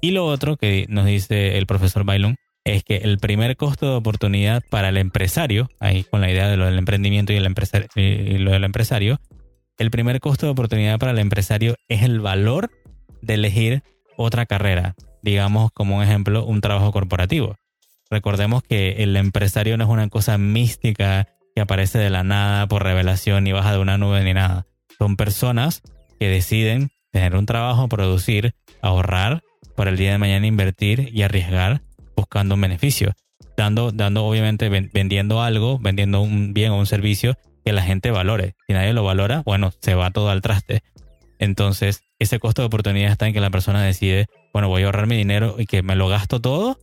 Y 0.00 0.10
lo 0.10 0.26
otro 0.26 0.56
que 0.56 0.86
nos 0.88 1.06
dice 1.06 1.58
el 1.58 1.66
profesor 1.66 2.04
Bailon 2.04 2.36
es 2.74 2.84
que 2.84 2.96
el 2.98 3.18
primer 3.18 3.56
costo 3.56 3.90
de 3.90 3.96
oportunidad 3.96 4.62
para 4.70 4.88
el 4.88 4.96
empresario, 4.96 5.70
ahí 5.80 6.04
con 6.04 6.20
la 6.20 6.30
idea 6.30 6.48
de 6.48 6.56
lo 6.56 6.66
del 6.66 6.78
emprendimiento 6.78 7.32
y, 7.32 7.36
el 7.36 7.54
y 7.96 8.38
lo 8.38 8.52
del 8.52 8.64
empresario, 8.64 9.20
el 9.78 9.90
primer 9.90 10.20
costo 10.20 10.46
de 10.46 10.52
oportunidad 10.52 10.98
para 10.98 11.12
el 11.12 11.18
empresario 11.18 11.76
es 11.88 12.02
el 12.02 12.20
valor 12.20 12.70
de 13.22 13.34
elegir 13.34 13.82
otra 14.16 14.46
carrera, 14.46 14.94
digamos 15.22 15.70
como 15.72 15.98
un 15.98 16.02
ejemplo, 16.02 16.44
un 16.44 16.60
trabajo 16.60 16.92
corporativo. 16.92 17.56
Recordemos 18.10 18.62
que 18.62 19.02
el 19.02 19.16
empresario 19.16 19.76
no 19.76 19.84
es 19.84 19.90
una 19.90 20.08
cosa 20.08 20.38
mística 20.38 21.28
que 21.54 21.60
aparece 21.60 21.98
de 21.98 22.10
la 22.10 22.24
nada 22.24 22.66
por 22.66 22.82
revelación 22.82 23.44
ni 23.44 23.52
baja 23.52 23.72
de 23.72 23.78
una 23.78 23.98
nube 23.98 24.24
ni 24.24 24.34
nada. 24.34 24.66
Son 24.98 25.16
personas 25.16 25.82
que 26.18 26.28
deciden 26.28 26.90
tener 27.12 27.36
un 27.36 27.46
trabajo, 27.46 27.88
producir, 27.88 28.54
ahorrar 28.82 29.42
para 29.76 29.90
el 29.90 29.96
día 29.96 30.12
de 30.12 30.18
mañana 30.18 30.46
invertir 30.46 31.10
y 31.12 31.22
arriesgar 31.22 31.82
buscando 32.18 32.56
un 32.56 32.60
beneficio. 32.60 33.14
Dando, 33.56 33.92
dando 33.92 34.24
obviamente 34.24 34.68
vendiendo 34.68 35.40
algo, 35.42 35.78
vendiendo 35.78 36.20
un 36.20 36.52
bien 36.52 36.72
o 36.72 36.78
un 36.78 36.86
servicio 36.86 37.36
que 37.64 37.72
la 37.72 37.82
gente 37.82 38.10
valore. 38.10 38.54
Si 38.66 38.72
nadie 38.72 38.92
lo 38.92 39.04
valora, 39.04 39.42
bueno, 39.44 39.72
se 39.80 39.94
va 39.94 40.10
todo 40.10 40.30
al 40.30 40.42
traste. 40.42 40.82
Entonces, 41.38 42.02
ese 42.18 42.38
costo 42.38 42.62
de 42.62 42.66
oportunidad 42.66 43.12
está 43.12 43.26
en 43.26 43.32
que 43.32 43.40
la 43.40 43.50
persona 43.50 43.82
decide, 43.82 44.26
bueno, 44.52 44.68
voy 44.68 44.82
a 44.82 44.86
ahorrar 44.86 45.06
mi 45.06 45.16
dinero 45.16 45.56
y 45.58 45.66
que 45.66 45.82
me 45.82 45.96
lo 45.96 46.08
gasto 46.08 46.40
todo 46.40 46.78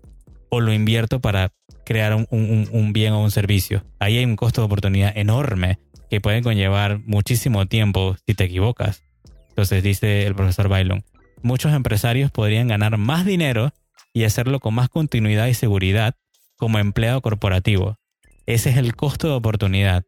o 0.49 0.61
lo 0.61 0.73
invierto 0.73 1.19
para 1.19 1.51
crear 1.85 2.13
un, 2.13 2.27
un 2.71 2.93
bien 2.93 3.13
o 3.13 3.21
un 3.21 3.31
servicio. 3.31 3.83
Ahí 3.99 4.17
hay 4.17 4.25
un 4.25 4.35
costo 4.35 4.61
de 4.61 4.65
oportunidad 4.65 5.17
enorme 5.17 5.79
que 6.09 6.21
puede 6.21 6.41
conllevar 6.41 6.99
muchísimo 7.05 7.65
tiempo 7.65 8.15
si 8.25 8.35
te 8.35 8.45
equivocas. 8.45 9.03
Entonces 9.49 9.83
dice 9.83 10.25
el 10.25 10.35
profesor 10.35 10.69
Bailon, 10.69 11.03
muchos 11.41 11.73
empresarios 11.73 12.31
podrían 12.31 12.67
ganar 12.67 12.97
más 12.97 13.25
dinero 13.25 13.71
y 14.15 14.23
hacerlo 14.23 14.61
con 14.61 14.73
más 14.73 14.87
continuidad 14.87 15.47
y 15.47 15.53
seguridad 15.53 16.15
como 16.55 16.79
empleado 16.79 17.21
corporativo. 17.21 17.97
Ese 18.45 18.69
es 18.69 18.77
el 18.77 18.95
costo 18.95 19.27
de 19.27 19.33
oportunidad, 19.33 20.05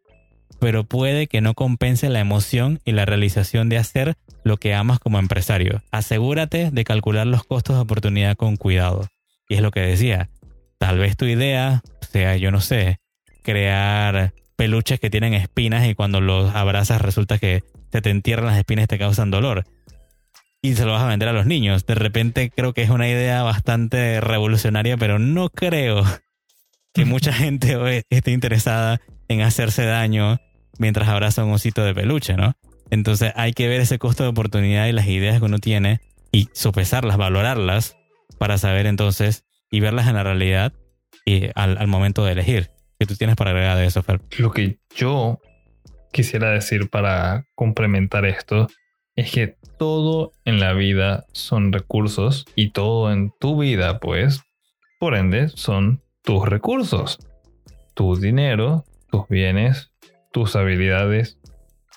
pero 0.59 0.85
puede 0.85 1.27
que 1.27 1.41
no 1.41 1.53
compense 1.53 2.07
la 2.07 2.21
emoción 2.21 2.79
y 2.85 2.93
la 2.93 3.05
realización 3.05 3.67
de 3.67 3.77
hacer 3.77 4.15
lo 4.45 4.55
que 4.57 4.73
amas 4.73 4.99
como 4.99 5.19
empresario. 5.19 5.83
Asegúrate 5.91 6.71
de 6.71 6.83
calcular 6.85 7.27
los 7.27 7.43
costos 7.43 7.75
de 7.75 7.81
oportunidad 7.81 8.37
con 8.37 8.55
cuidado. 8.55 9.09
Y 9.49 9.55
es 9.55 9.61
lo 9.61 9.71
que 9.71 9.81
decía, 9.81 10.29
tal 10.77 10.99
vez 10.99 11.17
tu 11.17 11.25
idea 11.25 11.81
sea, 11.99 12.37
yo 12.37 12.49
no 12.49 12.61
sé, 12.61 12.99
crear 13.43 14.33
peluches 14.55 15.01
que 15.01 15.09
tienen 15.09 15.33
espinas 15.33 15.85
y 15.85 15.95
cuando 15.95 16.21
los 16.21 16.55
abrazas 16.55 17.01
resulta 17.01 17.39
que 17.39 17.61
se 17.91 18.01
te 18.01 18.09
entierran 18.09 18.47
las 18.47 18.57
espinas 18.57 18.85
y 18.85 18.87
te 18.87 18.97
causan 18.97 19.31
dolor 19.31 19.65
y 20.61 20.75
se 20.75 20.85
lo 20.85 20.93
vas 20.93 21.03
a 21.03 21.07
vender 21.07 21.29
a 21.29 21.33
los 21.33 21.45
niños. 21.45 21.85
De 21.85 21.95
repente 21.95 22.51
creo 22.55 22.73
que 22.73 22.81
es 22.81 22.89
una 22.89 23.09
idea 23.09 23.43
bastante 23.43 24.21
revolucionaria, 24.21 24.97
pero 24.97 25.19
no 25.19 25.49
creo 25.49 26.03
que 26.93 27.05
mucha 27.05 27.33
gente 27.33 28.03
esté 28.09 28.31
interesada 28.31 28.99
en 29.27 29.41
hacerse 29.41 29.85
daño 29.85 30.39
mientras 30.79 31.07
abraza 31.07 31.43
un 31.43 31.53
osito 31.53 31.83
de 31.83 31.93
peluche, 31.93 32.35
¿no? 32.35 32.53
Entonces 32.89 33.33
hay 33.35 33.53
que 33.53 33.67
ver 33.67 33.81
ese 33.81 33.99
costo 33.99 34.23
de 34.23 34.29
oportunidad 34.29 34.87
y 34.87 34.93
las 34.93 35.07
ideas 35.07 35.39
que 35.39 35.45
uno 35.45 35.59
tiene 35.59 35.99
y 36.31 36.49
sopesarlas, 36.53 37.17
valorarlas 37.17 37.97
para 38.37 38.57
saber 38.57 38.85
entonces 38.85 39.43
y 39.69 39.79
verlas 39.81 40.07
en 40.07 40.15
la 40.15 40.23
realidad 40.23 40.73
y 41.25 41.49
al, 41.55 41.77
al 41.77 41.87
momento 41.87 42.23
de 42.23 42.31
elegir. 42.33 42.71
¿Qué 42.99 43.05
tú 43.05 43.15
tienes 43.15 43.35
para 43.35 43.51
agregar 43.51 43.77
de 43.77 43.85
eso, 43.85 44.01
Fer? 44.01 44.21
Lo 44.37 44.51
que 44.51 44.79
yo 44.95 45.39
quisiera 46.11 46.51
decir 46.51 46.89
para 46.89 47.45
complementar 47.53 48.25
esto 48.25 48.67
es 49.17 49.31
que 49.31 49.57
todo 49.77 50.31
en 50.45 50.59
la 50.59 50.73
vida 50.73 51.25
son 51.33 51.73
recursos 51.73 52.45
y 52.55 52.69
todo 52.69 53.11
en 53.11 53.33
tu 53.39 53.59
vida, 53.59 53.99
pues, 53.99 54.41
por 54.99 55.15
ende, 55.15 55.49
son 55.49 56.01
tus 56.23 56.47
recursos. 56.47 57.17
Tu 57.95 58.15
dinero, 58.15 58.85
tus 59.09 59.27
bienes, 59.27 59.91
tus 60.31 60.55
habilidades 60.55 61.39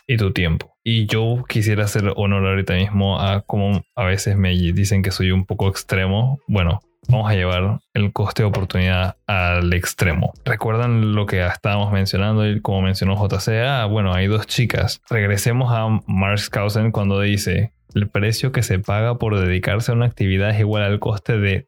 y 0.06 0.16
tu 0.16 0.32
tiempo. 0.32 0.74
Y 0.82 1.06
yo 1.06 1.44
quisiera 1.46 1.84
hacer 1.84 2.10
honor 2.16 2.46
ahorita 2.46 2.74
mismo 2.74 3.20
a 3.20 3.42
como 3.42 3.82
a 3.94 4.04
veces 4.04 4.36
me 4.38 4.50
dicen 4.50 5.02
que 5.02 5.10
soy 5.10 5.30
un 5.30 5.44
poco 5.44 5.68
extremo. 5.68 6.38
Bueno, 6.48 6.80
vamos 7.10 7.30
a 7.30 7.34
llevar 7.34 7.80
el 7.94 8.12
coste 8.12 8.42
de 8.42 8.48
oportunidad 8.48 9.16
al 9.26 9.72
extremo. 9.72 10.32
¿Recuerdan 10.44 11.14
lo 11.14 11.26
que 11.26 11.44
estábamos 11.44 11.92
mencionando 11.92 12.48
y 12.48 12.60
como 12.60 12.82
mencionó 12.82 13.16
JC? 13.16 13.48
Ah, 13.66 13.86
bueno, 13.86 14.14
hay 14.14 14.26
dos 14.26 14.46
chicas. 14.46 15.02
Regresemos 15.10 15.72
a 15.72 15.88
Mark 16.06 16.38
Skousen 16.38 16.92
cuando 16.92 17.20
dice, 17.20 17.72
el 17.94 18.08
precio 18.08 18.52
que 18.52 18.62
se 18.62 18.78
paga 18.78 19.18
por 19.18 19.38
dedicarse 19.38 19.90
a 19.90 19.94
una 19.94 20.06
actividad 20.06 20.50
es 20.50 20.60
igual 20.60 20.84
al 20.84 21.00
coste 21.00 21.38
de 21.38 21.64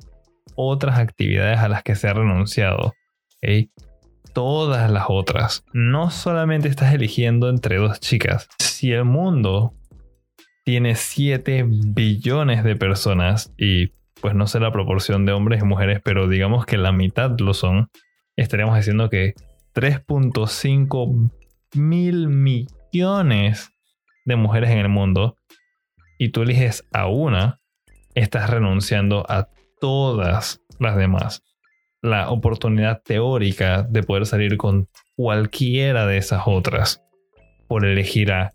otras 0.54 0.98
actividades 0.98 1.58
a 1.58 1.68
las 1.68 1.82
que 1.82 1.96
se 1.96 2.08
ha 2.08 2.14
renunciado. 2.14 2.94
Todas 4.32 4.90
las 4.90 5.06
otras. 5.08 5.64
No 5.72 6.10
solamente 6.10 6.68
estás 6.68 6.94
eligiendo 6.94 7.48
entre 7.50 7.76
dos 7.76 8.00
chicas. 8.00 8.48
Si 8.58 8.92
el 8.92 9.04
mundo 9.04 9.74
tiene 10.64 10.94
7 10.94 11.64
billones 11.66 12.62
de 12.64 12.76
personas 12.76 13.52
y 13.58 13.92
pues 14.22 14.34
no 14.36 14.46
sé 14.46 14.60
la 14.60 14.72
proporción 14.72 15.26
de 15.26 15.32
hombres 15.32 15.60
y 15.60 15.66
mujeres, 15.66 16.00
pero 16.02 16.28
digamos 16.28 16.64
que 16.64 16.78
la 16.78 16.92
mitad 16.92 17.36
lo 17.40 17.52
son, 17.52 17.90
estaríamos 18.36 18.76
diciendo 18.76 19.10
que 19.10 19.34
3.5 19.74 21.30
mil 21.74 22.28
millones 22.28 23.72
de 24.24 24.36
mujeres 24.36 24.70
en 24.70 24.78
el 24.78 24.88
mundo 24.88 25.36
y 26.18 26.28
tú 26.28 26.42
eliges 26.42 26.84
a 26.92 27.08
una, 27.08 27.58
estás 28.14 28.48
renunciando 28.48 29.26
a 29.28 29.48
todas 29.80 30.60
las 30.78 30.96
demás. 30.96 31.42
La 32.00 32.30
oportunidad 32.30 33.02
teórica 33.02 33.82
de 33.82 34.04
poder 34.04 34.26
salir 34.26 34.56
con 34.56 34.88
cualquiera 35.16 36.06
de 36.06 36.18
esas 36.18 36.42
otras 36.46 37.02
por 37.66 37.84
elegir 37.84 38.30
a 38.30 38.54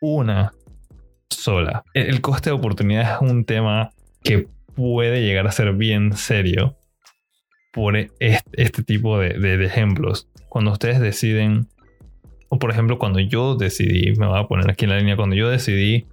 una 0.00 0.52
sola. 1.30 1.84
El 1.94 2.20
coste 2.20 2.50
de 2.50 2.56
oportunidad 2.56 3.14
es 3.14 3.30
un 3.30 3.44
tema 3.44 3.90
que 4.22 4.48
puede 4.78 5.22
llegar 5.22 5.44
a 5.48 5.50
ser 5.50 5.72
bien 5.72 6.12
serio 6.12 6.76
por 7.72 7.96
este, 7.96 8.82
tipo 8.84 9.18
de, 9.18 9.30
de, 9.30 9.64
ejemplos. 9.64 10.30
Cuando 10.48 10.70
ustedes 10.70 11.00
deciden, 11.00 11.66
o 12.48 12.60
por 12.60 12.70
ejemplo 12.70 12.96
cuando 12.96 13.18
yo 13.18 13.56
decidí, 13.56 14.12
me 14.12 14.28
voy 14.28 14.38
a 14.38 14.44
poner 14.44 14.70
aquí 14.70 14.84
en 14.84 14.90
la 14.90 14.98
línea, 14.98 15.16
cuando 15.16 15.34
yo 15.34 15.50
decidí 15.50 16.06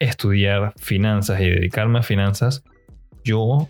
estudiar 0.00 0.74
finanzas 0.76 1.40
y 1.40 1.50
dedicarme 1.50 2.00
a 2.00 2.02
finanzas, 2.02 2.64
yo 3.22 3.68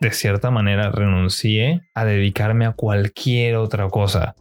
de 0.00 0.12
cierta 0.12 0.52
manera 0.52 0.92
renuncié 0.92 1.80
a 1.92 2.04
dedicarme 2.04 2.66
a 2.66 2.72
cualquier 2.72 3.56
otra 3.56 3.88
cosa. 3.88 4.36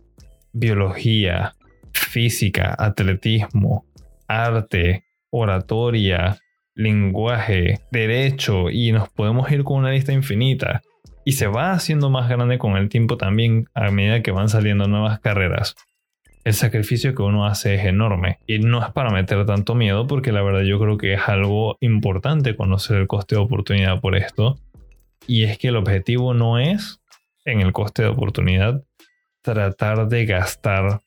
Biología, 0.54 1.56
física, 1.92 2.76
atletismo, 2.78 3.88
arte, 4.28 5.06
oratoria, 5.32 6.38
lenguaje, 6.80 7.82
derecho 7.92 8.70
y 8.70 8.94
nos 8.94 9.10
podemos 9.10 9.52
ir 9.52 9.64
con 9.64 9.80
una 9.80 9.92
lista 9.92 10.14
infinita. 10.14 10.82
Y 11.26 11.34
se 11.34 11.48
va 11.48 11.74
haciendo 11.74 12.10
más 12.10 12.30
grande 12.30 12.58
con 12.58 12.78
el 12.78 12.88
tiempo 12.88 13.18
también 13.18 13.68
a 13.74 13.92
medida 13.92 14.24
que 14.24 14.32
van 14.32 14.48
saliendo 14.48 14.88
nuevas 14.88 15.20
carreras. 15.20 15.76
El 16.46 16.54
sacrificio 16.54 17.14
que 17.14 17.22
uno 17.22 17.46
hace 17.46 17.76
es 17.76 17.86
enorme 17.86 18.40
y 18.48 18.60
no 18.60 18.82
es 18.82 18.92
para 18.94 19.12
meter 19.12 19.46
tanto 19.46 19.76
miedo 19.76 20.08
porque 20.08 20.32
la 20.32 20.42
verdad 20.42 20.62
yo 20.62 20.80
creo 20.80 20.98
que 20.98 21.14
es 21.14 21.28
algo 21.28 21.78
importante 21.82 22.56
conocer 22.56 22.98
el 22.98 23.08
coste 23.08 23.36
de 23.36 23.42
oportunidad 23.42 24.00
por 24.00 24.16
esto. 24.16 24.58
Y 25.28 25.44
es 25.44 25.58
que 25.58 25.68
el 25.68 25.76
objetivo 25.76 26.34
no 26.34 26.60
es 26.60 27.02
en 27.44 27.60
el 27.60 27.74
coste 27.74 28.04
de 28.04 28.08
oportunidad 28.08 28.84
tratar 29.42 30.08
de 30.08 30.26
gastar 30.26 31.02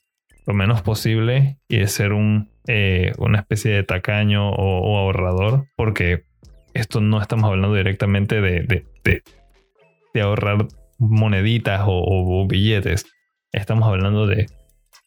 lo 0.47 0.55
menos 0.55 0.83
posible 0.83 1.59
y 1.69 1.79
de 1.79 1.89
ser 1.89 2.13
un 2.13 2.53
eh, 2.69 3.13
una 3.19 3.41
especie 3.41 3.73
de 3.73 3.83
tacaño 3.83 4.51
o, 4.51 4.97
ahorrador, 4.97 5.67
porque 5.77 6.23
esto 6.75 7.01
no 7.01 7.21
estamos 7.21 7.51
hablando 7.51 7.75
directamente 7.75 8.41
de, 8.41 8.85
de, 9.03 10.21
ahorrar 10.21 10.69
moneditas 10.99 11.83
o, 11.85 12.47
billetes. 12.47 13.07
Estamos 13.51 13.89
hablando 13.89 14.29
de 14.29 14.47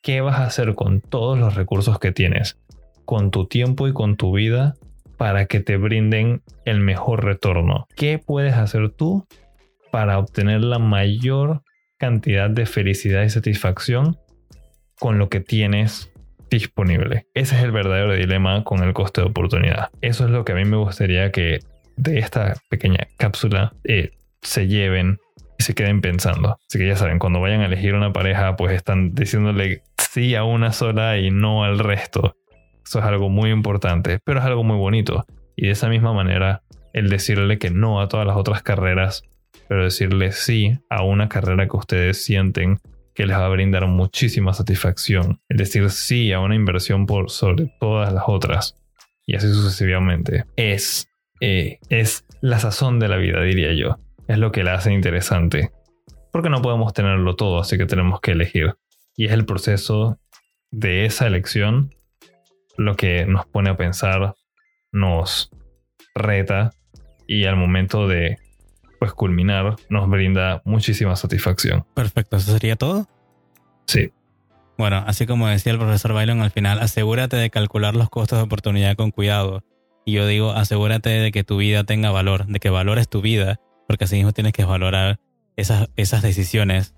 qué 0.02 0.20
vas 0.20 0.40
a 0.40 0.46
hacer 0.46 0.76
con 0.76 1.00
todos 1.00 1.40
los 1.40 1.56
recursos 1.56 1.98
que 1.98 2.12
tienes, 2.12 2.60
con 3.06 3.32
tu 3.32 3.46
tiempo 3.46 3.88
y 3.88 3.94
con 3.94 4.18
tu 4.18 4.34
vida 4.34 4.76
para 5.16 5.46
que 5.46 5.62
te 5.62 5.78
brinden 5.78 6.42
el 6.66 6.82
mejor 6.82 7.24
retorno. 7.24 7.88
¿Qué 7.96 8.20
puedes 8.20 8.56
hacer 8.56 8.90
tú 8.90 9.26
para 9.92 10.20
obtener 10.20 10.62
la 10.62 10.78
mayor 10.78 11.62
cantidad 11.98 12.50
de 12.50 12.66
felicidad 12.66 13.24
y 13.24 13.30
satisfacción 13.30 14.18
con 15.00 15.18
lo 15.18 15.30
que 15.30 15.40
tienes 15.40 16.12
disponible. 16.50 17.26
Ese 17.34 17.56
es 17.56 17.64
el 17.64 17.72
verdadero 17.72 18.14
dilema 18.14 18.64
con 18.64 18.84
el 18.84 18.94
coste 18.94 19.22
de 19.22 19.28
oportunidad. 19.28 19.90
Eso 20.02 20.26
es 20.26 20.32
lo 20.32 20.46
que 20.46 20.54
a 20.54 20.56
mí 20.56 20.66
me 20.66 20.78
gustaría 20.78 21.32
que 21.32 21.60
de 21.98 22.20
esta 22.20 22.56
pequeña 22.70 23.08
cápsula 23.18 23.74
eh, 23.84 24.12
se 24.42 24.68
lleven 24.68 25.20
y 25.58 25.64
se 25.64 25.74
queden 25.74 26.02
pensando. 26.02 26.58
Así 26.68 26.78
que 26.80 26.88
ya 26.88 26.96
saben, 26.96 27.20
cuando 27.20 27.40
vayan 27.40 27.62
a 27.62 27.66
elegir 27.66 27.94
una 27.94 28.14
pareja, 28.14 28.56
pues 28.56 28.74
están 28.74 29.16
diciéndole 29.16 29.84
sí 29.98 30.36
a 30.36 30.44
una 30.44 30.72
sola 30.72 31.18
y 31.18 31.32
no 31.32 31.64
al 31.64 31.80
resto. 31.80 32.36
Eso 32.86 33.00
es 33.00 33.06
algo 33.06 33.30
muy 33.30 33.50
importante, 33.50 34.20
pero 34.24 34.40
es 34.40 34.46
algo 34.46 34.64
muy 34.64 34.78
bonito. 34.78 35.26
Y 35.56 35.68
de 35.68 35.72
esa 35.72 35.90
misma 35.90 36.14
manera, 36.14 36.62
el 36.94 37.10
decirle 37.10 37.58
que 37.58 37.72
no 37.72 38.02
a 38.02 38.08
todas 38.08 38.28
las 38.28 38.38
otras 38.38 38.62
carreras 38.62 39.24
pero 39.68 39.84
decirle 39.84 40.32
sí 40.32 40.78
a 40.90 41.04
una 41.04 41.30
carrera 41.30 41.68
que 41.68 41.78
ustedes 41.78 42.24
sienten 42.24 42.80
que 43.16 43.26
les 43.26 43.38
va 43.38 43.46
a 43.46 43.50
brindar 43.50 43.88
muchísima 43.88 44.54
satisfacción. 44.54 45.42
Es 45.48 45.58
decir, 45.58 45.90
sí 45.90 46.34
a 46.34 46.42
una 46.42 46.54
inversión 46.54 47.06
por 47.06 47.32
sobre 47.32 47.74
todas 47.80 48.14
las 48.14 48.26
otras. 48.28 48.78
Y 49.26 49.36
así 49.36 49.48
sucesivamente. 49.48 50.44
Es, 50.58 51.10
eh, 51.40 51.80
es 51.90 52.26
la 52.42 52.60
sazón 52.60 53.00
de 53.00 53.08
la 53.08 53.18
vida, 53.18 53.42
diría 53.42 53.74
yo. 53.74 53.98
Es 54.28 54.38
lo 54.38 54.52
que 54.52 54.64
la 54.64 54.76
hace 54.76 54.92
interesante. 54.92 55.72
Porque 56.32 56.50
no 56.50 56.62
podemos 56.62 56.94
tenerlo 56.94 57.38
todo, 57.38 57.60
así 57.60 57.78
que 57.78 57.86
tenemos 57.86 58.20
que 58.20 58.32
elegir. 58.32 58.76
Y 59.16 59.28
es 59.28 59.32
el 59.32 59.46
proceso 59.46 60.20
de 60.70 61.06
esa 61.06 61.26
elección 61.26 61.96
lo 62.78 62.98
que 62.98 63.26
nos 63.26 63.46
pone 63.46 63.70
a 63.70 63.78
pensar, 63.78 64.36
nos 64.92 65.50
reta 66.14 66.72
y 67.26 67.46
al 67.46 67.56
momento 67.56 68.10
de 68.10 68.38
pues 69.06 69.14
culminar 69.14 69.76
nos 69.88 70.10
brinda 70.10 70.64
muchísima 70.66 71.16
satisfacción. 71.16 71.86
Perfecto, 71.94 72.38
¿eso 72.38 72.52
sería 72.52 72.76
todo? 72.76 73.08
Sí. 73.86 74.12
Bueno, 74.80 75.04
así 75.06 75.28
como 75.28 75.48
decía 75.48 75.72
el 75.74 75.78
profesor 75.78 76.14
Bailon 76.14 76.42
al 76.42 76.50
final, 76.50 76.80
asegúrate 76.80 77.38
de 77.38 77.52
calcular 77.52 77.96
los 77.96 78.10
costos 78.10 78.40
de 78.40 78.44
oportunidad 78.44 78.96
con 78.96 79.12
cuidado. 79.12 79.64
Y 80.06 80.14
yo 80.14 80.26
digo, 80.26 80.54
asegúrate 80.54 81.10
de 81.12 81.32
que 81.32 81.44
tu 81.44 81.58
vida 81.58 81.84
tenga 81.84 82.10
valor, 82.10 82.48
de 82.48 82.60
que 82.60 82.72
valores 82.72 83.08
tu 83.08 83.22
vida, 83.22 83.60
porque 83.88 84.06
así 84.06 84.16
mismo 84.16 84.32
tienes 84.32 84.54
que 84.54 84.66
valorar 84.66 85.20
esas, 85.56 85.90
esas 85.96 86.24
decisiones 86.24 86.96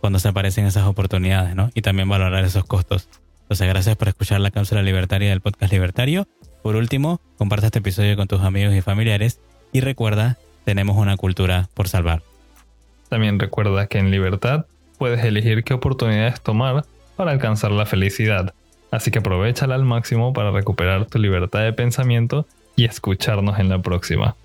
cuando 0.00 0.18
se 0.18 0.28
aparecen 0.28 0.64
esas 0.64 0.86
oportunidades, 0.86 1.54
¿no? 1.54 1.70
Y 1.74 1.82
también 1.82 2.08
valorar 2.08 2.42
esos 2.42 2.64
costos. 2.64 3.10
Entonces, 3.42 3.68
gracias 3.68 3.96
por 3.96 4.08
escuchar 4.08 4.40
la 4.40 4.50
cápsula 4.50 4.82
libertaria 4.82 5.28
del 5.28 5.42
podcast 5.42 5.72
libertario. 5.74 6.26
Por 6.62 6.76
último, 6.76 7.20
comparte 7.36 7.66
este 7.66 7.80
episodio 7.80 8.16
con 8.16 8.28
tus 8.28 8.40
amigos 8.40 8.74
y 8.74 8.80
familiares 8.80 9.40
y 9.72 9.80
recuerda, 9.80 10.38
tenemos 10.64 10.96
una 10.96 11.16
cultura 11.16 11.68
por 11.74 11.88
salvar. 11.88 12.22
También 13.08 13.38
recuerda 13.38 13.86
que 13.86 13.98
en 13.98 14.10
libertad 14.10 14.66
puedes 14.98 15.24
elegir 15.24 15.64
qué 15.64 15.74
oportunidades 15.74 16.40
tomar 16.40 16.84
para 17.16 17.32
alcanzar 17.32 17.72
la 17.72 17.86
felicidad. 17.86 18.54
Así 18.90 19.10
que 19.10 19.20
aprovechala 19.20 19.74
al 19.74 19.84
máximo 19.84 20.32
para 20.32 20.50
recuperar 20.50 21.06
tu 21.06 21.18
libertad 21.18 21.60
de 21.60 21.72
pensamiento 21.72 22.46
y 22.76 22.84
escucharnos 22.84 23.58
en 23.58 23.68
la 23.68 23.80
próxima. 23.80 24.36